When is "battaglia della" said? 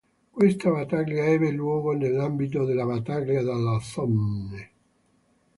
2.85-3.77